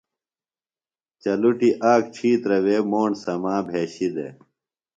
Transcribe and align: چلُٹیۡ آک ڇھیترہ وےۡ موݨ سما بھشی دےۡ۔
چلُٹیۡ 1.21 1.77
آک 1.91 2.03
ڇھیترہ 2.15 2.57
وےۡ 2.65 2.83
موݨ 2.91 3.09
سما 3.23 3.55
بھشی 3.67 4.07
دےۡ۔ 4.15 4.33